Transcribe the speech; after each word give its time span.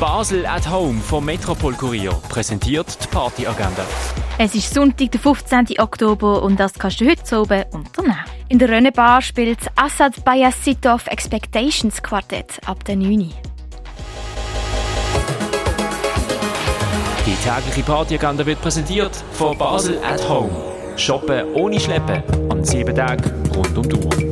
Basel 0.00 0.46
at 0.46 0.66
Home 0.70 0.98
vom 0.98 1.26
Metropol 1.26 1.74
Kurier 1.74 2.14
präsentiert 2.30 2.96
die 3.04 3.08
Partyagenda. 3.08 3.84
Es 4.38 4.54
ist 4.54 4.72
Sonntag, 4.72 5.10
der 5.10 5.20
15. 5.20 5.78
Oktober 5.78 6.42
und 6.42 6.58
das 6.58 6.72
kannst 6.72 7.02
du 7.02 7.06
heute 7.06 7.38
oben 7.38 7.64
unternehmen. 7.70 8.16
In 8.48 8.58
der 8.58 8.70
Rönnebar 8.70 9.20
spielt 9.20 9.58
Assad 9.76 10.24
Bayasitov 10.24 11.06
Expectations 11.06 12.02
Quartett 12.02 12.58
ab 12.64 12.82
der 12.86 12.96
9. 12.96 13.30
Die 17.26 17.34
tägliche 17.44 17.82
Partyagenda 17.82 18.46
wird 18.46 18.62
präsentiert 18.62 19.22
von 19.32 19.58
Basel 19.58 19.98
at 20.02 20.26
Home. 20.26 20.50
Shoppen 20.96 21.52
ohne 21.52 21.78
Schleppen 21.78 22.22
an 22.50 22.64
sieben 22.64 22.96
Tagen 22.96 23.30
rund 23.54 23.76
um 23.76 23.86
die 23.86 23.96
Uhr. 23.96 24.29